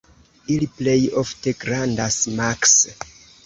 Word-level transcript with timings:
Ili 0.53 0.67
plej 0.79 0.95
ofte 1.23 1.55
grandas 1.67 2.21
maks. 2.43 2.77